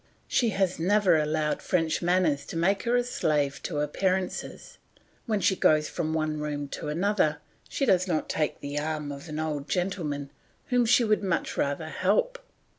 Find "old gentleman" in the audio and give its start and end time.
9.39-10.31